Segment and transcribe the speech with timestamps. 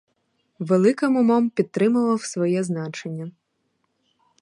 [0.59, 3.31] Великим умом підтримував своє значення.